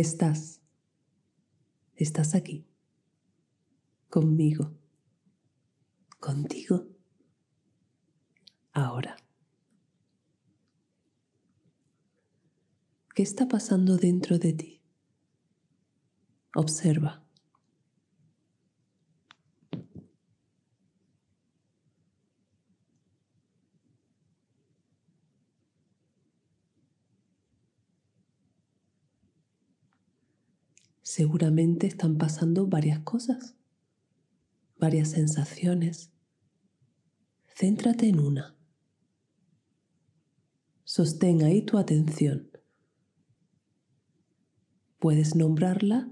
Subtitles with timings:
[0.00, 0.62] Estás,
[1.94, 2.66] estás aquí,
[4.08, 4.72] conmigo,
[6.18, 6.86] contigo,
[8.72, 9.14] ahora.
[13.14, 14.82] ¿Qué está pasando dentro de ti?
[16.54, 17.22] Observa.
[31.02, 33.56] Seguramente están pasando varias cosas,
[34.78, 36.12] varias sensaciones.
[37.56, 38.56] Céntrate en una.
[40.84, 42.50] Sostén ahí tu atención.
[44.98, 46.10] Puedes nombrarla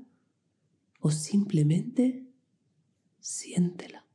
[1.01, 2.27] o simplemente
[3.20, 4.08] siéntela.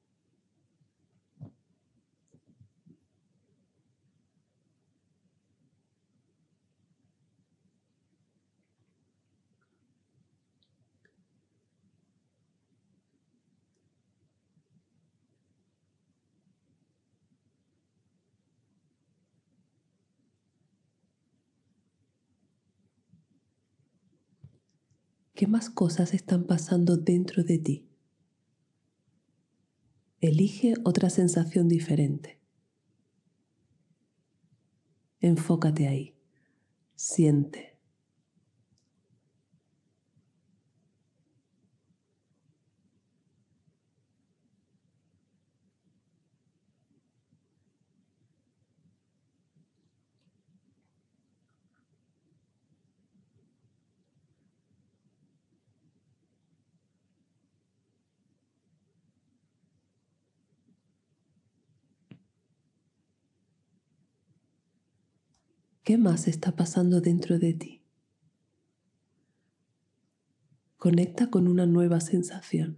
[25.36, 27.90] ¿Qué más cosas están pasando dentro de ti?
[30.22, 32.40] Elige otra sensación diferente.
[35.20, 36.16] Enfócate ahí.
[36.96, 37.73] Siente.
[65.84, 67.82] ¿Qué más está pasando dentro de ti?
[70.78, 72.78] Conecta con una nueva sensación.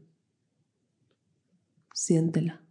[1.93, 2.63] Siéntela.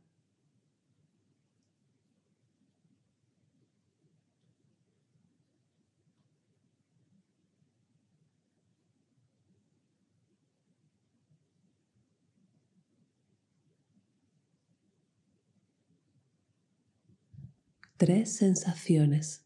[17.97, 19.44] Tres sensaciones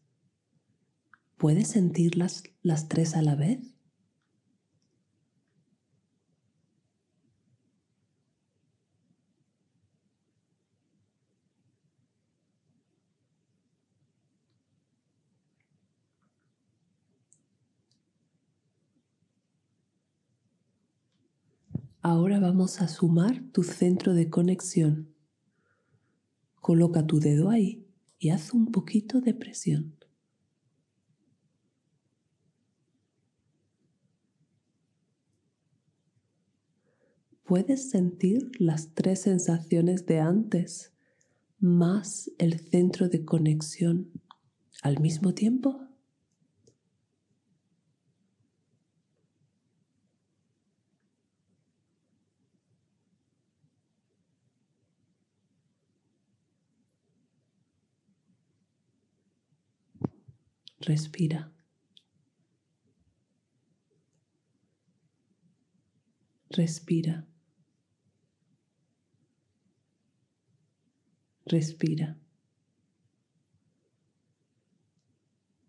[1.39, 3.59] ¿Puedes sentirlas las tres a la vez?
[22.01, 25.15] Ahora vamos a sumar tu centro de conexión.
[26.55, 27.87] Coloca tu dedo ahí
[28.19, 29.98] y haz un poquito de presión.
[37.49, 40.93] Puedes sentir las tres sensaciones de antes
[41.57, 44.11] más el centro de conexión
[44.83, 45.81] al mismo tiempo?
[60.81, 61.51] Respira.
[66.51, 67.25] Respira.
[71.49, 72.15] Respira.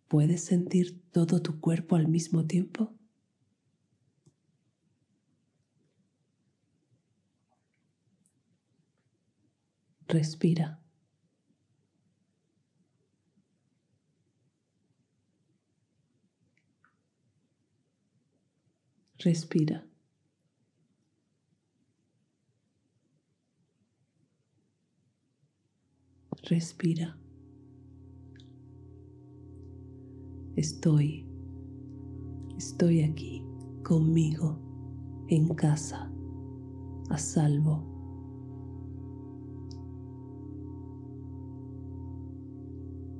[0.09, 2.93] ¿Puedes sentir todo tu cuerpo al mismo tiempo?
[10.09, 10.81] Respira.
[19.19, 19.90] Respira.
[26.49, 27.17] Respira.
[30.57, 31.27] Estoy,
[32.57, 33.45] estoy aquí
[33.83, 34.59] conmigo,
[35.29, 36.13] en casa,
[37.09, 37.87] a salvo.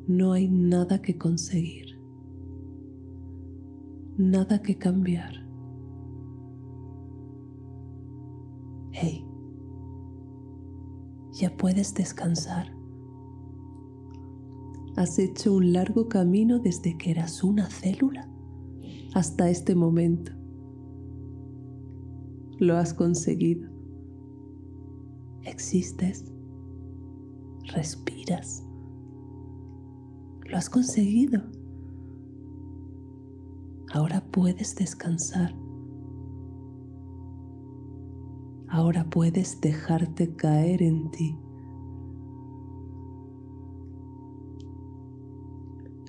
[0.07, 2.01] No hay nada que conseguir,
[4.17, 5.35] nada que cambiar.
[8.91, 9.25] Hey,
[11.33, 12.80] ya puedes descansar.
[14.97, 18.29] Has hecho un largo camino desde que eras una célula
[19.15, 20.33] hasta este momento.
[22.59, 23.69] Lo has conseguido.
[25.45, 26.25] Existes.
[27.73, 28.65] Respiras.
[30.45, 31.41] Lo has conseguido.
[33.93, 35.55] Ahora puedes descansar.
[38.69, 41.37] Ahora puedes dejarte caer en ti.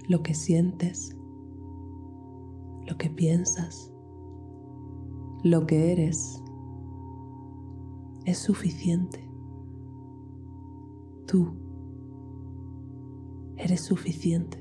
[0.08, 1.16] Lo que sientes,
[2.88, 3.92] lo que piensas,
[5.44, 6.44] lo que eres,
[8.26, 9.28] es suficiente.
[11.28, 11.54] Tú
[13.58, 14.61] eres suficiente.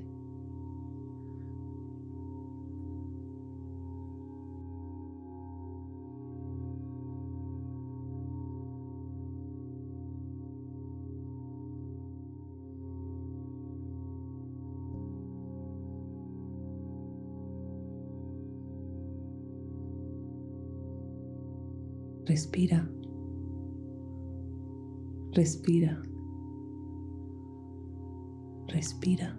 [22.30, 22.88] Respira.
[25.32, 26.00] Respira.
[28.68, 29.36] Respira.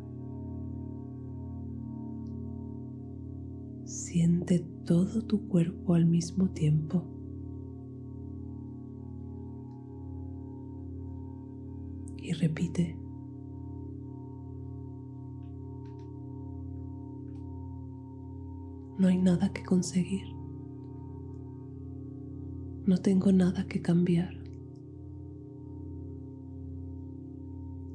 [3.86, 7.06] Siente todo tu cuerpo al mismo tiempo.
[12.18, 12.98] Y repite.
[19.00, 20.31] No hay nada que conseguir.
[22.86, 24.34] No tengo nada que cambiar.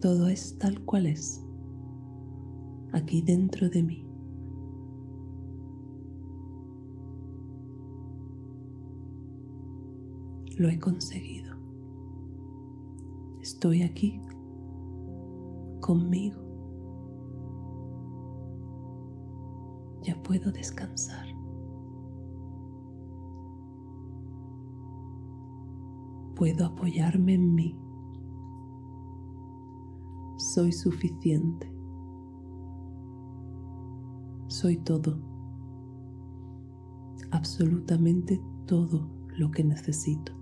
[0.00, 1.44] Todo es tal cual es,
[2.92, 4.06] aquí dentro de mí.
[10.56, 11.56] Lo he conseguido.
[13.42, 14.20] Estoy aquí
[15.80, 16.40] conmigo.
[20.02, 21.35] Ya puedo descansar.
[26.36, 27.76] Puedo apoyarme en mí.
[30.36, 31.72] Soy suficiente.
[34.46, 35.18] Soy todo.
[37.30, 40.35] Absolutamente todo lo que necesito.